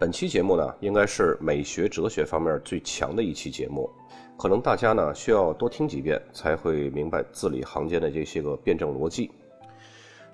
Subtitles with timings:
[0.00, 3.86] 本期节目呢，应该是美学哲学方面最强的一期节目，
[4.34, 9.30] 可能大家呢需要多听几遍才会明白字里行间的这些个辩证逻辑。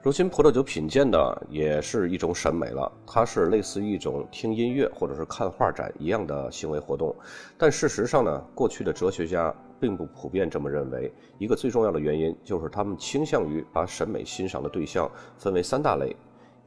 [0.00, 1.18] 如今葡萄酒品鉴呢，
[1.50, 7.12] 也是一种审美了，它是类似于一种听音乐或者是看画展一样的行为活动。
[7.58, 11.12] 但事实上呢，过去的哲学家并不普遍这么认为。
[11.38, 16.14] 一个最重要的原因就是他们倾向于把审美欣赏的对象分为三大类。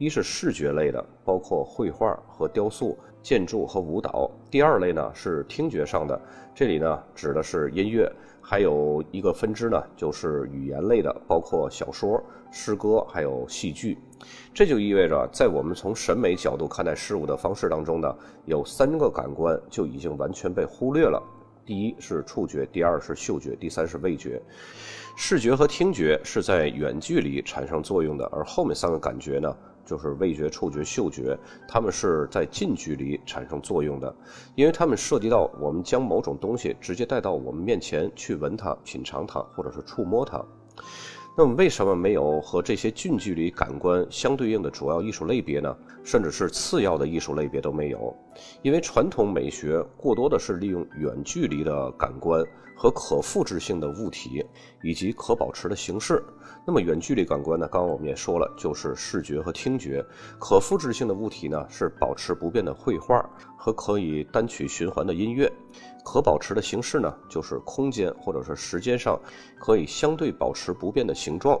[0.00, 6.18] 一是视觉类的，包括绘画和雕塑、建筑和舞蹈；第二类呢是听觉上的，
[6.54, 12.18] 这里呢指的是音乐；还有一个分支呢就是语言类的，包括小说、
[12.50, 13.98] 诗歌还有戏剧。
[14.54, 21.22] 这就意味着，在我们从审美角度看待事物的方式当中呢，有三个感官就已经完全被忽略了。
[21.66, 24.40] 第一是触觉，第二是嗅觉，第三是味觉。
[25.14, 29.54] 视觉和听觉是在远距离产生作用的，而后面三个感觉呢？
[29.90, 34.14] 就是味觉、触觉、嗅觉，它们是在近距离产生作用的，
[34.54, 40.40] 因为它们涉及到我们将某种东西直接带到我们面前去闻它、品尝它，或者是触摸它。
[41.36, 45.76] 那么，为什么没有和这些近距离感官相对应的主要艺术类别呢？
[46.04, 48.16] 甚至是次要的艺术类别都没有？
[48.62, 52.44] 因为传统美学过多的是利用远距离的感官
[52.76, 54.44] 和可复制性的物体
[54.82, 56.22] 以及可保持的形式。
[56.66, 57.66] 那么远距离感官呢？
[57.72, 60.04] 刚刚我们也说了，就是视觉和听觉。
[60.38, 65.50] 可复制性的物体呢，是保持不变的绘画和可以单曲循环的音乐。
[66.04, 69.18] 可保持的形式呢，就是空间或者是时间上
[69.58, 71.58] 可以相对保持不变的形状。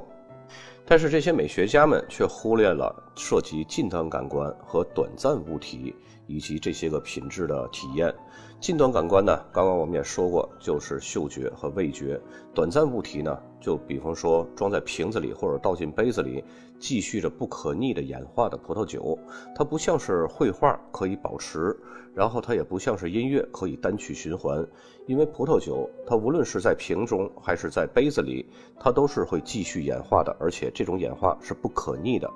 [0.84, 5.94] 但是这些美学家们却忽略了涉及近端感官和短暂物体
[6.30, 8.14] 以及这些个品质的体验。
[8.60, 12.20] 近端感官呢，刚刚我们也说过，就是嗅觉和味觉。
[12.54, 16.44] 短暂物体呢，就比方说装在瓶子里或者倒进杯子里，
[16.78, 19.18] 继续着不可逆的演化的葡萄酒，
[19.56, 21.74] 它不像是绘画可以保持，
[22.14, 24.64] 然后它也不像是音乐可以单曲循环，
[25.06, 28.44] 因为葡萄酒它无论是在瓶中还是在杯子里，
[28.78, 32.30] 它都是会继续演化的，而且这种演化是不可逆的。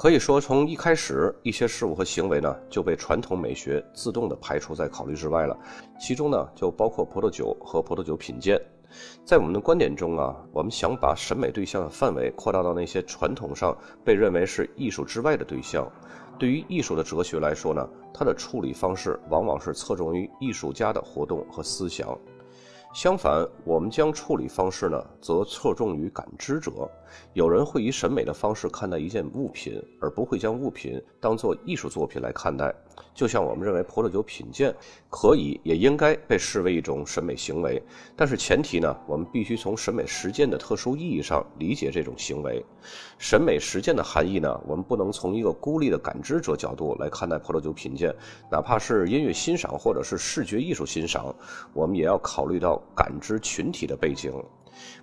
[0.00, 5.54] 可以说，从一开始，一些事物和行为呢就被传统美学自动的排除在考虑之外了。
[6.00, 8.58] 其中呢，就包括葡萄酒和葡萄酒品鉴。
[9.26, 15.86] 在我们的观点中啊，我们想把审美对象的范围扩大到那些传统上被认为是艺术之外的对象。
[16.38, 22.18] 对于艺术的哲学来说呢，它的处理方式往往是侧重于艺术家的活动和思想。
[22.92, 26.90] 相反，我们将处理方式呢，则侧重于感知者。
[27.34, 32.74] 有人会以审美的方式看待一件物品，而不会将物品当作艺术作品来看待。
[33.14, 34.74] 就像我们认为葡萄酒品鉴
[35.08, 37.80] 可以也应该被视为一种审美行为，
[38.16, 42.64] 但是前提呢，我们必须从审美实践的特殊意义上理解这种行为。
[43.18, 48.14] 审美实践的含义呢，我们不能从一个孤立的感知者角度来看待葡萄酒品鉴，
[48.50, 51.34] 哪怕是音乐欣赏或者是视觉艺术欣赏，
[51.72, 54.32] 我们也要考虑到感知群体的背景。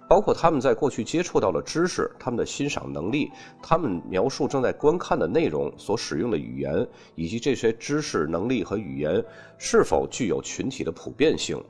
[0.09, 3.29] 包括他们在过去接触到的知识、他们的欣赏能力、
[3.61, 9.23] 他们描述正在观看的内容所使用的语言，以及这些知识、能力和语言
[9.57, 11.61] 是否具有群体的普遍性。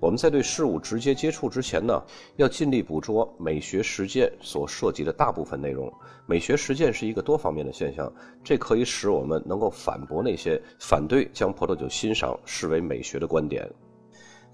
[0.00, 2.02] 我们在对事物直接接触之前呢，
[2.36, 5.92] 要尽力捕捉美学实践所涉及的大部分内容。
[6.26, 8.10] 美学实践是一个多方面的现象，
[8.42, 13.70] 这可以使我们能够反驳那些反对将葡萄酒欣赏视为美学的观点。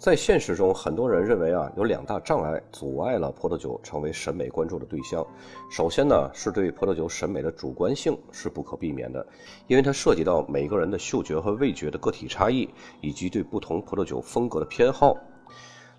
[0.02, 5.24] 在现实中，很多人认为啊，有两大障碍阻碍了葡萄酒成为审美关注的对象。
[5.70, 9.24] 首先呢，是对葡萄酒审美的主观性是不可避免的，
[9.68, 12.68] 因为它涉及到每个人的嗅觉和味觉的个体差异，
[13.00, 15.16] 以及对不同葡萄酒风格的偏好。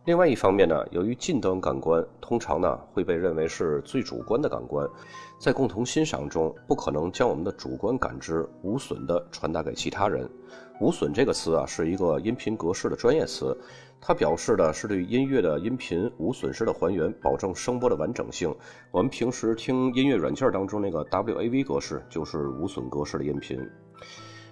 [0.03, 4.85] 另外一方面呢，由于近端感官通常呢会被认为是最主观的感官，
[5.39, 10.29] 在共同欣赏中不可能将我们的主观感知无损地传达给其他人。
[10.81, 13.57] 无损这个词啊是一个音频格式的专业词。
[14.05, 18.53] 它表示的是对音乐的音频无损失的还原，保证声波的完整性。
[18.91, 23.57] 我们平时听音乐软件当中那个 WAV 格式就是无损格式的音频。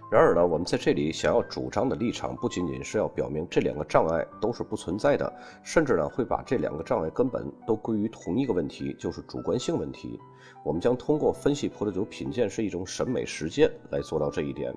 [0.09, 5.30] 然而呢，我们在这里想要主张的立场不仅仅是要表明这两个障碍都是不存在的，
[5.63, 10.18] 甚至呢会把这两个障碍根本都归于同一个问题，就是主观性问题。
[10.63, 14.74] 我们将通过分析葡萄酒品鉴是一种审美实践来做到这一点。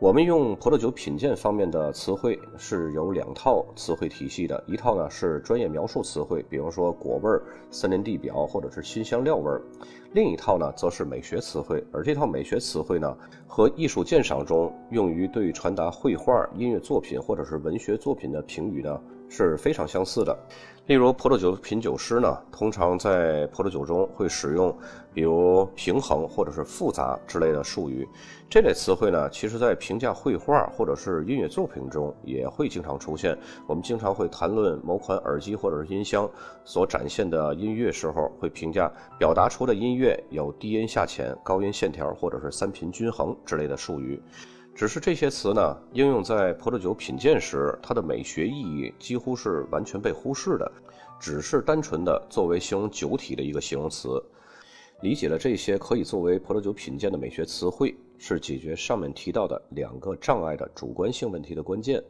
[0.00, 7.30] 我们用葡萄酒品鉴方面的词汇是有两套词汇体系的，一套呢是专业描述词汇，比如说果味、
[7.70, 9.60] 森林地表或者是新香料味儿；
[10.12, 20.36] 另一套呢则是美学词汇，而这套美学词汇呢和艺术鉴赏中用于对传达绘画、音乐作品或者是文学作品的评语呢是非常相似的。
[20.86, 24.76] 例如，葡萄酒品酒师呢，通常在葡萄酒中会使用，
[25.14, 28.06] 比如平衡或者是复杂之类的术语。
[28.50, 33.34] 这类词汇呢，其实在评价绘画或者是音乐作品中也会经常出现。
[33.66, 36.30] 我们经常会谈论某款耳机或者是音箱
[36.66, 44.22] 所展现的音乐时候，会评价表达出的音乐有低音下潜、高音线条或者是三频均衡之类的术语。
[44.74, 50.70] 只是这些词呢，应用在葡萄酒品鉴时，它的美学意义几乎是完全被忽视的，
[51.20, 54.20] 只是单纯的作为形容酒体的一个形容词。
[55.00, 62.02] 理解了这些可以作为葡萄酒品鉴的美学词汇，是解决上面提到的两个障碍的主观性问题的关键。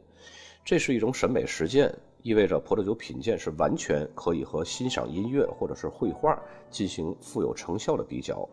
[0.64, 6.40] 这是一种审美实践，意味着葡萄酒品鉴是完全可以和欣赏音乐或者是绘画
[6.70, 8.48] 进行富有成效的比较。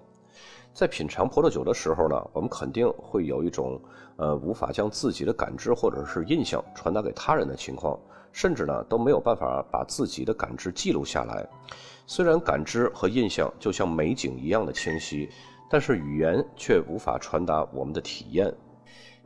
[0.73, 3.79] 在品尝葡萄酒的时候呢，我们肯定会有一种，
[4.15, 8.00] 呃，无法将自己的感知或者是印象传达给他人的情况，
[8.31, 11.45] 甚至呢都没有办法把自己的感知记录下来。
[12.07, 15.29] 虽然感知和印象就像美景一样的清晰，
[15.69, 18.53] 但是语言却无法传达我们的体验。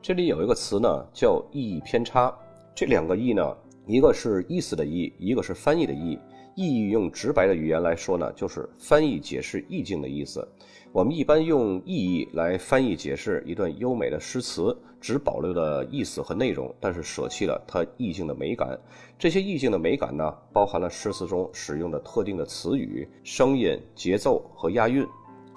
[0.01, 2.33] 这里有一个词呢，叫意义偏差。
[2.73, 3.55] 这两个意呢，
[3.85, 6.19] 一个是意思的意，一个是翻译的意。
[6.55, 10.47] 意义用直白的语言来说呢，就是翻译解释意境的意思。
[10.93, 18.79] 我们一般用意义来翻译解释一段优美的诗词，只保留了意思和内容，但是舍弃了它意境的美感。
[19.19, 25.05] 这些意境的美感呢，包含了诗词中使用的特定的词语、声音、节奏和押韵，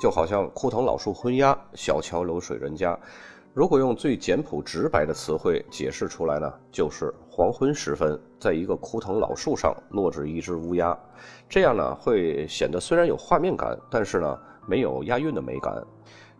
[0.01, 2.99] 就好像枯藤老树昏鸦，小桥流水人家。
[3.55, 10.99] 如果用最简朴直白的词汇解释出来呢，就是黄昏时分，在一个枯藤老树上落着一只乌鸦。
[11.49, 14.37] 这样呢，会显得虽然有画面感，但是呢。
[14.67, 15.82] 没有押韵的美感，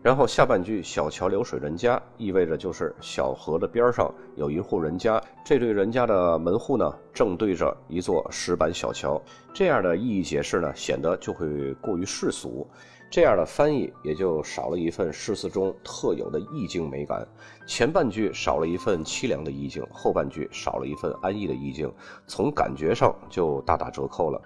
[0.03, 9.19] 然后下半句“小桥流水人家”意味着就是小河的边上有一户人家，这对人家的门户呢正对着一座石板小桥。
[9.51, 12.67] 这样的意义解释呢显得就会过于世俗，
[13.11, 17.27] 这样的翻译也就少了一份诗词中特有的意境美感。
[17.65, 21.91] 前半句少了一份凄凉的意境，后半句少了一份安逸的意境，
[22.27, 24.39] 从感觉上就大打折扣了。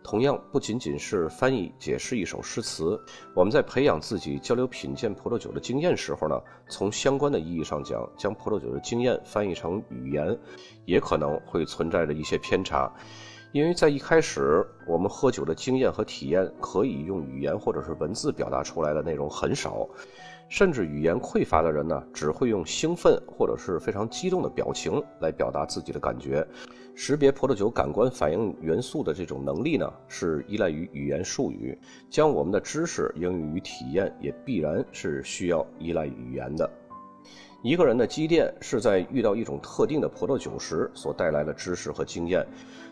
[0.00, 3.00] 同样，不仅仅是翻译解释一首诗词，
[3.34, 6.38] 我们在培养自己交流品鉴葡萄酒的经验时候呢，
[6.68, 10.38] 从相关的意义上讲，将葡萄酒的经验翻译成语言，
[10.84, 12.92] 也可能会存在着一些偏差，
[13.54, 19.88] 因为在一开始，我们喝酒的经验和体验可以用语言或者是文字表达出来的内容很少。
[20.48, 26.44] 甚至语言匮乏的人呢，只会用兴奋或者是非常激动的表情来表达自己的感觉。
[26.96, 31.78] 识别葡萄酒感官反应元素的这种能力呢，是依赖于语言术语。
[32.10, 36.68] 将我们的知识应用于体验，也必然是需要依赖语言的。
[37.62, 42.46] 一个人的积淀是在遇到一种特定的葡萄酒时所带来的知识和经验。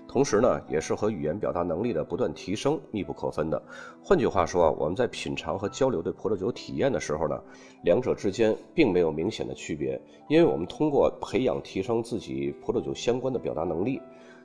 [0.08, 3.62] 同时呢，也是和语言表达能力的不断提升密不可分的。
[4.02, 7.42] 换句话说啊，我们在品尝和交流对葡萄酒体验的时候呢，
[7.84, 14.02] 两者之间并没有明显的区别，因为我们通过培养提升自己葡萄酒相关的表达能力，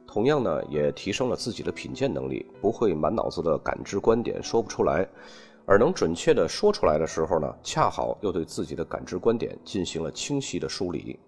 [0.07, 5.06] 同样呢，也提升了自己的品鉴能力，不会满脑子的感知观点说不出来，
[5.65, 11.19] 而能准确的说出来的时候呢，恰好又对自己的感知观点进行了清晰的梳理。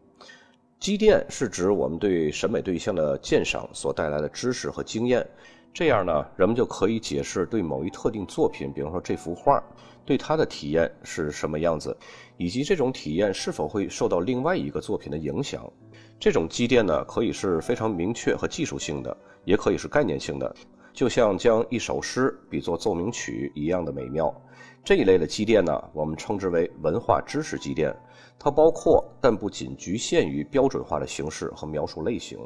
[0.80, 5.28] 积淀是指我们对审美对象的鉴赏所带来的知识和经验，
[5.74, 9.62] 这样呢，人们就可以解释对某一特定作品，比方说这幅画，
[10.06, 11.96] 对它的体验是什么样子，
[12.38, 15.70] 以及这种体验是否会受到另外一个作品的影响。
[16.18, 20.56] 这种积淀呢，可以是非常明确和技术性的，也可以是概念性的，
[20.94, 24.34] 就像将一首诗比作奏鸣曲一样的美妙。
[24.82, 27.94] 这一类的积淀呢，我们称之为文化知识积淀。
[28.40, 32.40] 它包括，但不仅局限于标准化的形式和描述类型。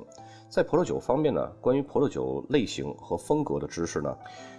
[0.50, 4.16] 在葡萄酒方面呢，关于葡萄酒类型和风格的知识呢，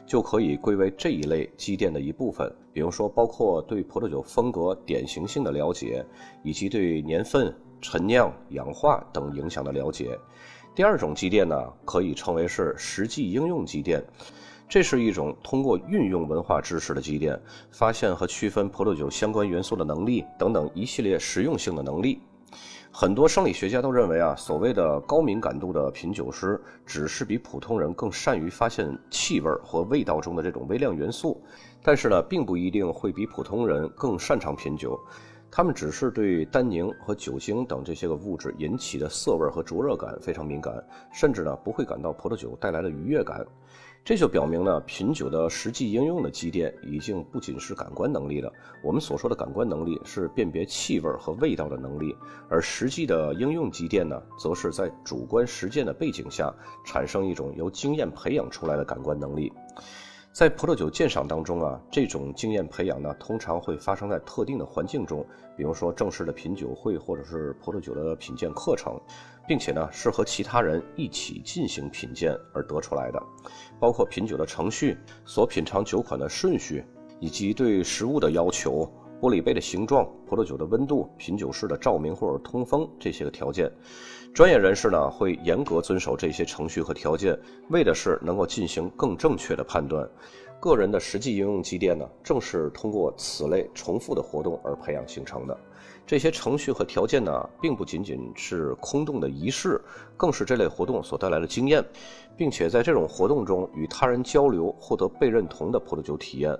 [0.07, 2.53] 就可以归为这一类积淀的一部分。
[2.73, 6.05] 比如说，包括对葡萄酒风格典型性的了解，
[6.45, 10.17] 以及对年份、陈酿、氧化等影响的了解。
[10.75, 14.03] 第二种积淀呢，可以称为是实际应用积淀。
[14.69, 17.41] 这是一种通过运用文化知识的积淀，
[17.71, 22.21] 发现和区分葡萄酒相关元素的能力等等一系列实用性的能力。
[22.91, 31.43] 很多生理学家都认为啊，所谓的高敏感度的品酒师，只是比普通人更善于发现气味和味道中的这种微量元素，
[31.83, 34.99] 但是呢，并不一定会比普通人更擅长品酒。
[35.51, 43.45] 他们只是对单宁和酒精等这些个物质引起的涩味和灼热感非常敏感，甚至呢，不会感到葡萄酒带来的愉悦感。
[44.05, 48.53] 这就表明呢，品酒的实际应用的积淀已经不仅是感官能力了。
[48.83, 52.15] 我们所说的感官能力是辨别气味和味道的能力，
[52.51, 59.51] 而实际的应用积淀呢，则是在主观实践的背景下产生一种由经验培养出来的感官能力。
[60.35, 65.25] 在葡萄酒鉴赏当中啊，这种经验培养呢，通常会发生在特定的环境中，
[65.57, 69.01] 比如说正式的品酒会或者是葡萄酒的品鉴课程，
[69.47, 73.23] 并且呢是和其他人一起进行品鉴而得出来的，
[73.79, 76.85] 包括品酒的程序、所品尝酒款的顺序，
[77.21, 78.93] 以及对食物的要求。
[79.21, 83.73] 玻璃杯的形状、葡萄酒的温度、品酒室的照明或者通风这些个条件，
[84.35, 87.39] 专业人士呢会严格遵守这些程序和条件，
[87.71, 90.11] 为的是能够进行更正确的判断。
[90.59, 95.57] 个人的实际应用积淀呢，正是通过此类重复的活动而培养形成的。
[96.05, 99.81] 这些程序和条件呢，并不仅仅是空洞的仪式，
[100.17, 101.85] 更是这类活动所带来的经验，
[102.37, 106.53] 并且在这种活动中与他人交流，获得被认同的葡萄酒体验。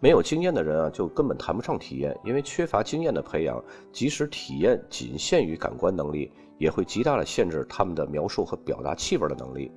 [0.00, 6.30] 没有经验的人啊，就根本谈不上体验，因为缺乏经验的培养，即使体验仅限于感官能力，
[6.62, 9.72] 也会极大的限制他们的描述和表达气味的能力。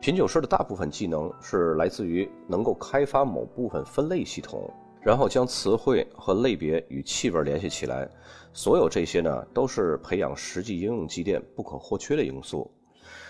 [0.00, 4.72] 品酒师的大部分技能是来自于能够开发某部分分类系统。
[5.02, 8.08] 然后将词汇和类别与气味联系起来，
[8.52, 12.68] 所有这些呢，都是培养实际应用积淀不可或缺的因素。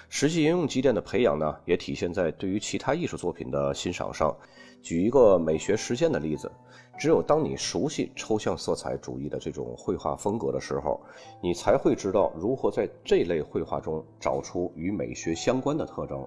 [0.09, 4.35] 实际应用积淀的培养呢，也体现在对于其他艺术作品的欣赏上。
[4.83, 6.51] 举一个美学实践的例子：
[6.99, 11.01] 只有当你熟悉抽象色彩主义的这种绘画风格的时候，
[11.43, 16.27] 你才会知道如何在这类绘画中找出与美学相关的特征。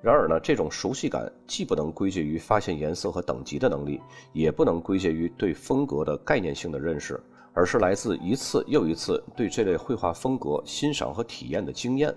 [0.00, 4.00] 然而呢，这种熟悉感既不能归结于发现颜色和等级的能力，
[4.32, 7.22] 也不能归结于对风格的概念性的认识，
[7.52, 12.12] 而是来自一次又一次对这类绘画风格欣赏和体验的经验。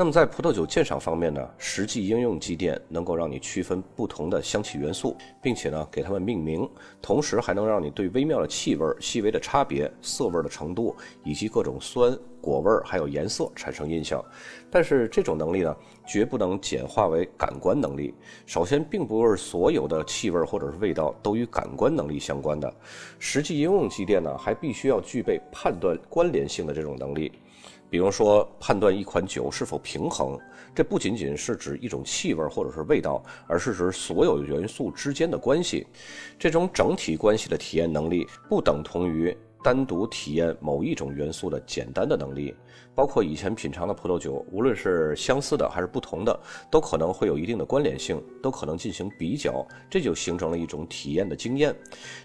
[0.00, 6.66] 那么在葡萄酒鉴赏方面呢，实际应用积淀能够让你区分不同的香气元素，并且呢给它们命名，
[7.02, 14.24] 同时还能让你对微妙的气味、细微的差别、涩味的程度以及各种酸、果味还有颜色产生印象。
[14.70, 15.76] 但是这种能力呢，
[16.06, 18.14] 绝不能简化为感官能力。
[18.46, 22.74] 首先，并不是所有的气味或者是味道都与感官能力相关的，
[23.18, 27.30] 实际应用积淀呢，还必须要具备判断关联性的这种能力。
[27.90, 30.38] 比如说，判断一款酒是否平衡，
[30.74, 35.86] 这不仅仅是指一种气味或者是味道，而是指所有元素之间的关系。
[36.38, 39.36] 这种整体关系的体验能力，不等同于。
[39.62, 42.54] 单独体验某一种元素的简单的能力，
[42.94, 46.40] 包括以前品尝的葡萄酒，无论是相似的还是不同的，
[46.70, 51.74] 都可能会有一定的关联性，都可能进行比较，这就形成了一种体验的经验。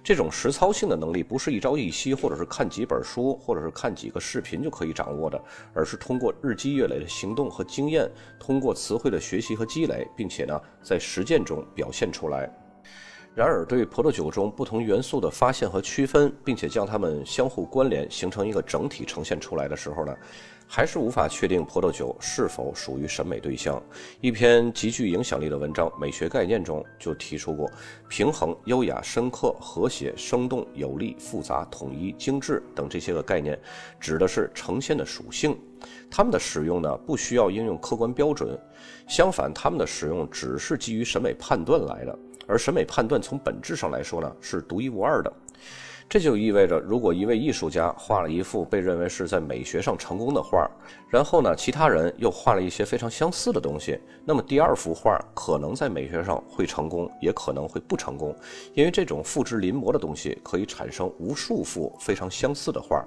[0.03, 5.41] 这种实操性的能力不是一朝一夕，或者是看几本书，或者是看几个视频就可以掌握的，
[5.73, 12.49] 而是通过日积月累的行动和经验，通过词汇的学习和积累，并且呢，在实践中表现出来。
[13.35, 20.15] 然而，对葡萄酒中不同元素的发现和区分，并且将它们相互关联，形成一个整体呈现出来的时候呢，
[20.65, 23.83] 还是无法确定葡萄酒是否属于审美对象。
[24.21, 27.69] 一篇极具影响力的文章《美学概念》中就提出过，
[28.07, 33.59] 平衡、优雅、深刻、和谐、生动、有力、复杂、统一、精致等这些个概念，
[33.99, 35.59] 指的是呈现的属性。
[36.09, 38.57] 它们的使用呢，不需要应用客观标准，
[39.09, 42.17] 相反，它们的使用只是基于审美判断来的。
[42.47, 45.31] 而审美判断从本质上来说呢，是独一无二的。
[46.07, 50.69] 这就意味着，如果一位艺术家画了一幅被认为是在美学上成功的画，
[51.09, 58.35] 然后呢，其他人又画了一些非常相似的东西，那么第二幅画可能在美学上会成功，也可能会不成功，
[58.75, 63.03] 因为这种复制临摹的东西可以产生无数幅非常相似的画。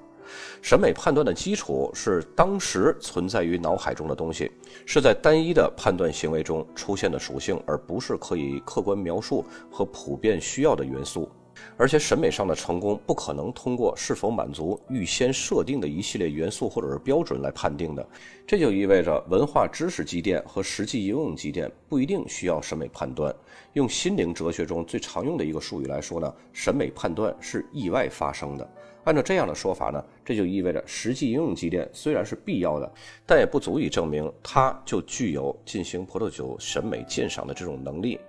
[0.61, 4.51] 审美判断的基础是当时存在于脑海中的东西，
[4.87, 11.29] 是在单一的判断行为中出现的属性，而不是可以客观描述和普遍需要的元素。
[11.77, 18.09] 而且，审美上的成功不可能通过是否满足预先设定的一系列元素或者是标准来判定的。
[18.47, 23.35] 这就意味着，文化知识积淀和实际应用积淀不一定需要审美判断。
[23.73, 28.71] 用心灵哲学中最常用的一个术语来说呢，审美判断是意外发生的。
[29.09, 32.93] 按照这样的说法呢，这就意味着实际应用积淀虽然是必要的，
[33.25, 38.21] 但也不足以证明它就具有进行葡萄酒审美鉴赏的这种能力。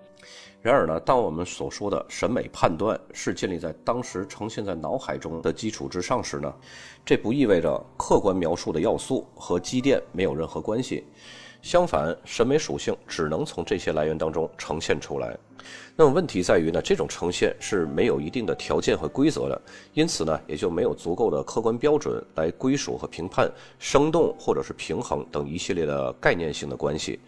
[0.61, 6.53] 然而呢，当我们所说的审美判断是建立在当时呈现在脑海中的基础之上时呢，
[7.05, 11.03] 这不意味着客观描述的要素和积淀没有任何关系。
[11.61, 15.37] 相反，审美属性只能从这些来源当中呈现出来。
[15.95, 19.61] 那么问题在于呢，这种呈现是没有一定的条件和规则的，
[19.93, 27.19] 因此呢，也就没有足够的客观标准来归属和评判生动或者是平衡等一系列的概念性的关系。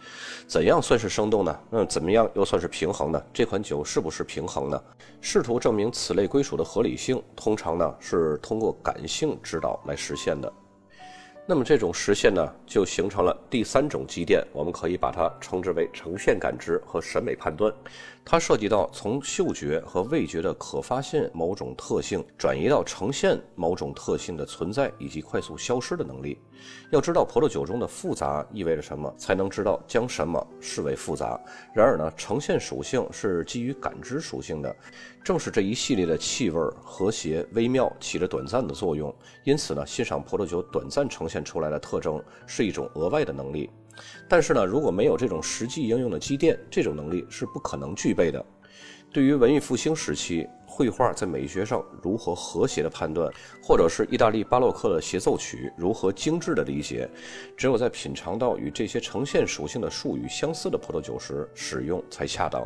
[0.47, 1.59] 怎样算是生动呢？
[1.69, 3.21] 那怎么样又算是平衡呢？
[3.33, 4.81] 这款酒是不是平衡呢？
[5.19, 10.51] 试图证明此类归属的合理性，通常呢是通过感性指导来实现的。
[11.51, 17.69] 那么这种实现呢，就形成了第三种积淀，我们可以把它称之为呈现感知和审美判断。
[18.23, 26.39] 它涉及到从嗅觉和味觉的可发现某种特性，转移到呈现某种特性的存在以及快速消失的能力。
[26.91, 31.37] 要知道葡萄酒中的复杂意味着什么，才能知道将什么视为复杂。
[31.73, 34.73] 然而呢，呈现属性是基于感知属性的，
[35.25, 39.13] 正是这一系列的气味、和谐、微妙起着短暂的作用。
[39.43, 43.69] 因此呢，欣赏葡萄酒短暂呈现出来的特征是一种额外的能力。
[44.27, 48.45] 但是呢，如果没有这种实际应用的积淀，这种能力是不可能具备的。
[49.13, 53.29] 对于文艺复兴时期绘画在美学上如何和谐的判断，
[53.61, 57.09] 或者是意大利巴洛克的协奏曲如何精致的理解，
[57.57, 62.65] 只有在品尝到与这些呈现属性的术语相似的葡萄酒时使用才恰当。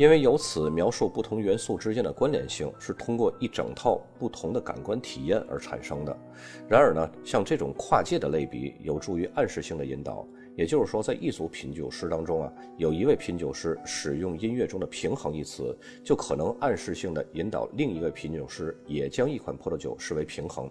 [0.00, 6.18] 因为由此描述不同元素之间的关联性是通过一整套不同的感官体验而产生的。
[6.66, 10.26] 然而呢，像这种跨界的类比有助于暗示性的引导，
[10.56, 20.66] 也就是说，在一组品酒师当中啊，有一位品酒师使用音乐中的“平衡”一词，就可能暗示性的引导另一位品酒师也将一款葡萄酒视为平衡。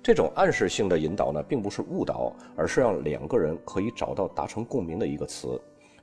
[0.00, 5.60] 这种暗示性的引导呢，并不是误导，而是让两个人可以找到达成共鸣的一个词。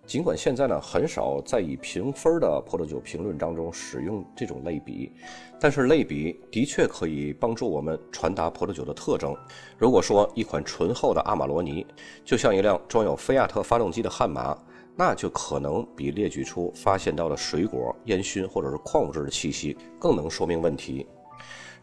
[0.10, 5.12] 尽管现在呢很少在以评分的葡萄酒评论当中使用这种类比，
[5.60, 9.38] 但是类比的确可以帮助我们传达葡萄酒的特征。
[9.78, 11.86] 如果说一款醇厚的阿玛罗尼
[12.26, 14.58] 就像一辆装有菲亚特发动机的悍马，
[14.96, 21.06] 那就可能比列举出发现到的水果、烟熏或者是矿物质的气息更能说明问题。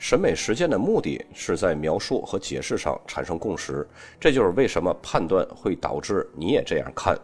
[0.01, 7.17] 审美实践的目的是在描述和解释上产生共识，这就是为什么判断会导致你也这样看。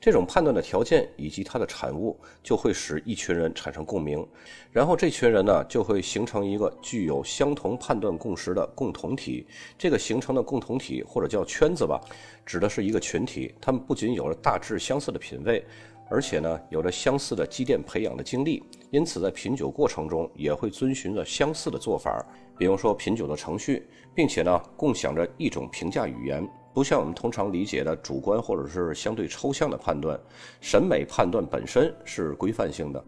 [0.00, 4.26] 这种判断的条件以及它的产物，就会使一群人产生共鸣，
[4.72, 9.46] 然后这群人呢，就会形成一个具有相同判断共识的共同体。
[9.76, 12.00] 这个形成的共同体或者叫圈子吧，
[12.46, 15.62] 指的是一个群体，他们不仅有了大致相似的品味，
[16.08, 22.24] 而且呢，有着相似的积淀培养的经历，因此在品酒过程中也会遵循着相似的做法，
[22.56, 26.48] 比如说品酒的程序，并且呢，共享着一种评价语言。
[26.72, 30.18] 不像我们通常理解的主观或者是相对抽象的判断，
[30.60, 33.04] 审美判断本身是规范性的。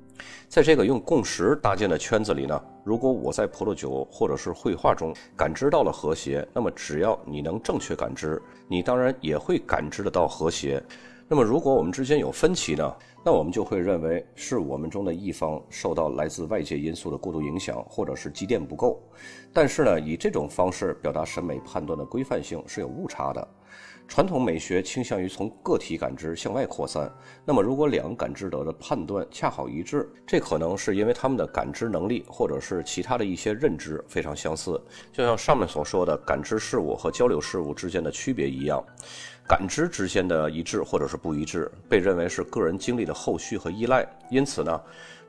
[0.48, 10.83] 在这个用共识搭建的圈子里呢，如果我在葡萄酒或者是绘画中感知到了和谐，那么只要你能正确感知，你当然也会感知得到和谐。
[11.33, 19.03] 那么如果我们之间有分歧呢，那我们就会认为是我们中的一方受到来自外界因素的过度影响，或者是积淀不够。
[19.51, 23.49] 但是呢，以这种方式表达审美判断的规范性是有误差的。
[24.07, 27.11] 传统美学倾向于从个体感知向外扩散。
[27.47, 34.79] 那么，如果两个感知者的判断恰好一致，这可能是因为他们的感知能力或者是其他的一些认知非常相似。
[35.11, 38.85] 就像上面所说的感知事物和交流事物之间的区别一样，
[39.53, 44.03] 感知之间的一致或者是不一致，被认为是个人经历的后续和依赖。
[44.31, 44.81] 因此呢。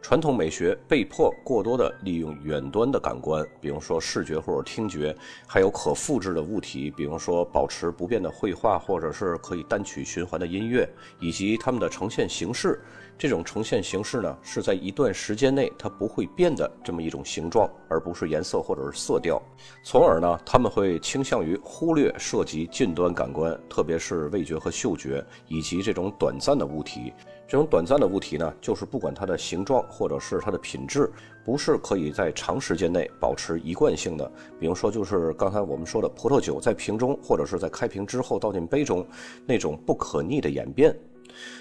[0.03, 5.15] 传统美学被迫过多地利用远端的感官，比如说视觉或者听觉，
[5.47, 10.85] 还有可复制的物体，比如说保持不变的绘画，或者是可以单曲循环的音乐，
[11.21, 12.81] 以及它们的呈现形式。
[13.17, 19.41] 这种呈现形式呢，是在一段时间内它不会变的这么一种形状，而不是颜色或者是色调。
[19.85, 27.13] 从而呢，他们会倾向于忽略涉及近端感官，特别是味觉和嗅觉，以及这种短暂的物体。
[27.45, 31.11] 这种短暂的物体呢，就是不管它的形状或者是它的品质，
[31.43, 34.31] 不是可以在长时间内保持一贯性的。
[34.59, 39.05] 比如说，就是刚才我们说的葡萄酒在瓶中或者是在开瓶之后倒进杯中
[39.45, 40.95] 那种不可逆的演变。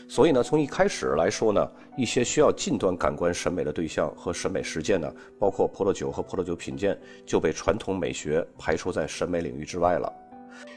[0.08, 10.12] 所以呢，从一开始来说呢，一些需要近端感官审美的对象和审美实践呢，包括葡萄酒和葡萄酒品鉴，就被传统美学排除在审美领域之外了。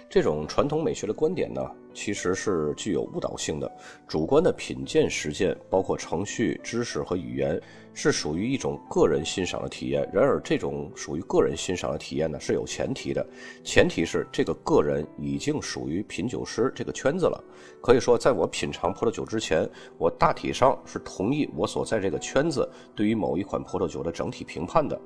[0.10, 1.62] 这种传统美学的观点呢？
[1.96, 3.72] 其实是具有误导性的，
[4.06, 7.60] 主观的品鉴实践，包括程序、知识和语言，
[7.94, 10.08] 是属于一种个人欣赏的体验。
[10.14, 13.26] 然而，这种属于个人欣赏的体验呢，是有前提的，
[13.64, 17.44] 前提是这个个人已经属于品酒师这个圈子了。
[17.82, 25.00] 可以说，在我品尝葡萄酒之前，我大体上是同意我所在这个圈子对于某一款葡萄酒的整体评判的。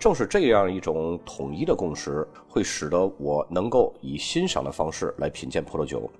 [0.00, 6.10] 正是这样一种统一的共识，会使得我能够以欣赏的方式来品鉴葡萄酒。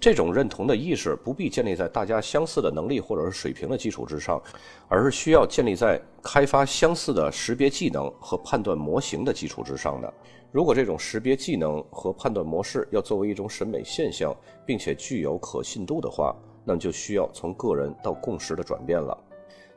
[0.00, 4.42] 这种认同的意识不必建立在大家相似的能力或者是水平的基础之上，
[4.88, 10.12] 而是需要建立在开发相似的识别技能和判断模型的基础之上的。
[10.50, 14.34] 如果这种识别技能和判断模式要作为一种审美现象，
[14.66, 19.16] 并且具有可信度的话，那么就需要从个人到共识的转变了。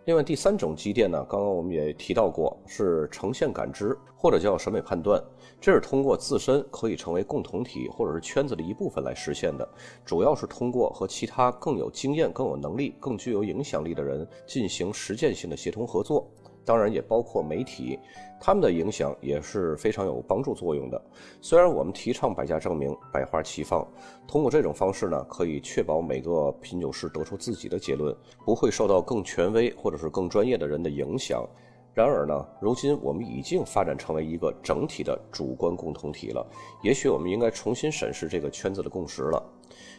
[0.06, 5.24] 另外，第三种积淀呢，刚刚我们也提到过，是呈现感知或者叫审美判断，
[5.62, 9.66] 这是通过自身可以成为共同体或者是圈子的一部分来实现的，
[10.04, 16.30] 主要是通过和其他更有经验、更有能力、更具有影响力的人进行实践性的协同合作。
[16.66, 18.00] 当然也包括媒体，
[18.40, 21.02] 他们的影响也是非常有帮助作用的。
[21.42, 23.88] 虽然我们提倡百家争鸣、百花齐放，
[24.28, 31.46] 通过这种方式呢，可以确保每个品酒师得出自己的结论，不会受到更权威或者是更专业的人的影响。
[31.94, 36.46] 然而呢，如今我们已经发展成为一个整体的主观共同体了，
[36.82, 39.44] 也许我们应该重新审视这个圈子的共识了。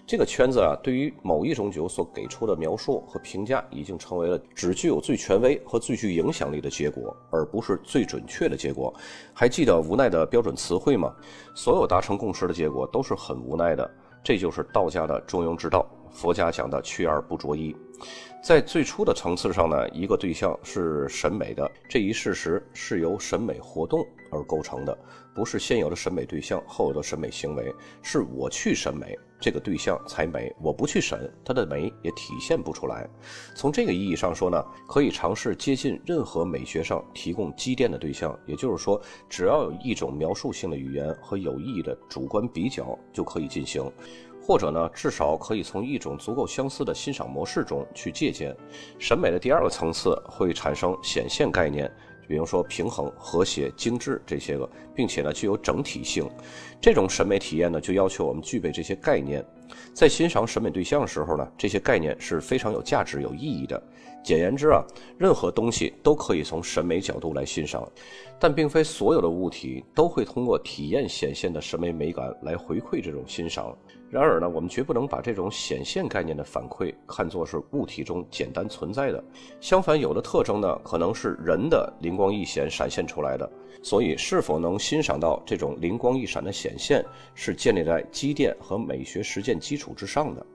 [0.07, 8.93] 这个圈子啊，对于某一种酒所给出的描述和评价，已经成为了只具有最权威和最具影响力的结果，而不是最准确的结果。
[9.33, 11.15] 还记得无奈的标准词汇吗？
[11.55, 13.89] 所有达成共识的结果都是很无奈的。
[14.23, 17.75] 这就是道家的中庸之道，佛家讲的去而不着一。
[18.43, 24.97] 在最初的层次上呢，一个对象是审美的这一事实是由审美活动而构成的，
[25.35, 27.75] 不是现有的审美对象后有的审美行为。
[28.03, 33.07] 是我去审美这个对象才美，我不去审它的美也体现不出来。
[33.55, 43.85] 从这个意义上说呢，可以尝试接近任何美学上提供积淀的对象，也就是说，只要有一种描述性的语言和有意义的主观比较就可以进行。
[44.41, 48.57] 或者呢，至少可以从一种足够相似的欣赏模式中去借鉴。
[48.99, 51.91] 审美的第二个层次会产生显现概念，
[52.27, 56.29] 比如说平衡、和谐、精致这些个，并且呢具有整体性。
[56.81, 59.45] 这种审美体验呢，就要求我们具备这些概念。
[59.93, 63.83] 在欣赏审美对象的时候呢，这些概念是非常有价值、有意义的。
[64.25, 64.83] 简言之啊，
[65.19, 67.87] 任何东西都可以从审美角度来欣赏，
[68.41, 73.77] 但并非所有的物体都会通过体验显现的审美美感来回馈这种欣赏。
[74.11, 79.23] 然而呢，我们绝不能把这种显现概念的反馈看作是物体中简单存在的。
[79.61, 83.51] 相反，有的特征呢，可能是人的灵光一显闪现出来的。
[83.83, 90.47] 所以，是否能欣赏到这种灵光一闪的显现，是建立在积淀和美学实践基础之上的。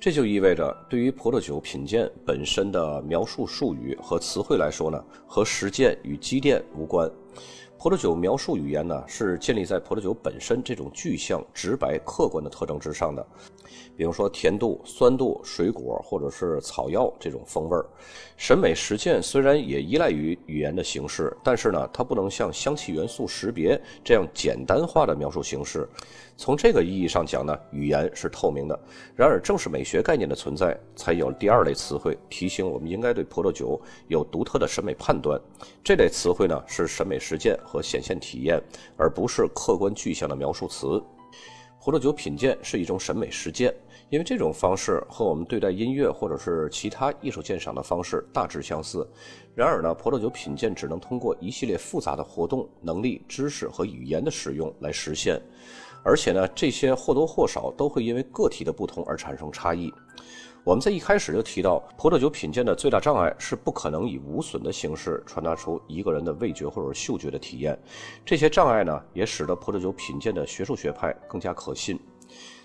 [0.00, 7.10] 这就意味着，对于葡萄酒品鉴本身的描述术语和词汇来说呢，和实践与积淀无关。
[7.76, 13.26] 葡萄酒描述语言呢，是建立在葡萄酒本身这种具象、直白、客观的特征之上的。
[13.96, 17.84] 比如说甜度、酸度、水果或者是草药这种风味儿，
[18.36, 25.88] 审美实践虽然也依赖于语言的形式，但是呢，它不能像香气元素识别这样简单化的描述形式。
[26.36, 28.78] 从这个意义上讲呢，语言是透明的。
[29.16, 35.40] 然而，正是美学概念的存在，才有第二类词汇提醒我们应该对葡萄酒有独特的审美判断。
[35.82, 38.62] 这类词汇呢，是审美实践和显现体验，
[38.96, 41.02] 而不是客观具象的描述词。
[41.88, 43.74] 葡萄酒品鉴是一种审美实践。
[44.10, 49.08] 因为这种方式和我们对待音乐或者是其他艺术鉴赏的方式大致相似，
[49.54, 55.40] 然而呢，葡萄酒品鉴只能通过一系列复杂的活动、能力、知识和语言的使用来实现，
[56.04, 59.90] 而且呢，这些或多或少都会因为个体的不同而产生差异。
[60.64, 67.78] 我们在一开始就提到，葡萄酒品鉴的最大障碍是不可能以无损的形式传达出一个人的味觉或者嗅觉的体验。
[68.22, 71.98] 这些障碍呢，也使得葡萄酒品鉴的学术学派更加可信。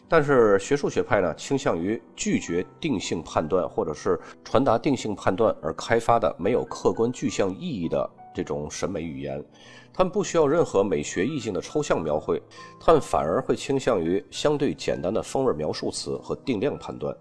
[0.10, 9.41] 但是学术学派呢，倾向于拒绝定性判断或者是传达定性判断而开发的没有客观具象意义的这种审美语言。
[9.93, 12.41] 他们不需要任何美学意境的抽象描绘，
[12.82, 17.15] 他们反而会倾向于相对简单的风味描述词和定量判断。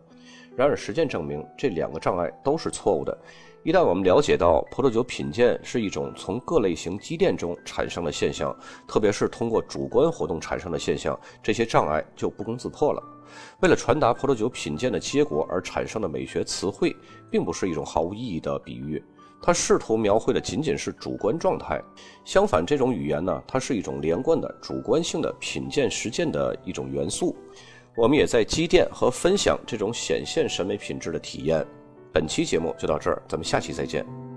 [0.55, 3.17] 然而，实践证明这两个障碍都是错误的。
[3.65, 8.55] 一旦我们了解到葡萄酒品鉴是一种从各类型积淀中产生的现象，
[8.87, 13.03] 特别是通过主观活动产生的现象，这些障碍就不攻自破了。
[13.61, 16.95] 为了传达葡萄酒品鉴的结果而产生的美学词汇，
[17.31, 19.03] 并不是一种毫无意义的比喻，
[19.41, 21.81] 它试图描绘的仅仅是主观状态。
[22.25, 27.35] 相反，这种语言呢，它是一种连贯的主观性的品鉴实践的一种元素。
[27.95, 31.65] 我们也在积淀和分享这种显现审美品质的体验。
[32.13, 34.32] 本期节目就到这儿，咱们下期再见。